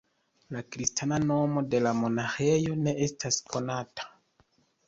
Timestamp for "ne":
2.87-2.97